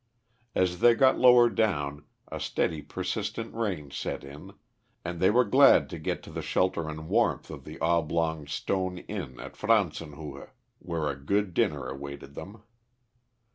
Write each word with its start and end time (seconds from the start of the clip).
As 0.55 0.79
they 0.79 0.95
got 0.95 1.19
lower 1.19 1.47
down 1.47 2.05
a 2.27 2.39
steady 2.39 2.81
persistent 2.81 3.53
rain 3.53 3.91
set 3.91 4.23
in, 4.23 4.53
and 5.05 5.19
they 5.19 5.29
were 5.29 5.45
glad 5.45 5.91
to 5.91 5.99
get 5.99 6.23
to 6.23 6.31
the 6.31 6.41
shelter 6.41 6.89
and 6.89 7.07
warmth 7.07 7.51
of 7.51 7.65
the 7.65 7.77
oblong 7.79 8.47
stone 8.47 8.97
inn 8.97 9.39
at 9.39 9.53
Franzenshöhe, 9.55 10.49
where 10.79 11.07
a 11.07 11.15
good 11.15 11.53
dinner 11.53 11.85
awaited 11.87 12.33
them. 12.33 12.63